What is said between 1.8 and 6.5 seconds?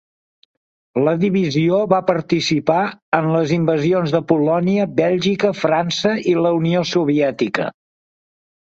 va participar en les invasions de Polònia, Bèlgica, França i